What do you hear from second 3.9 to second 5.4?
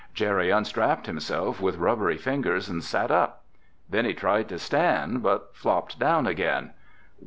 he tried to stand,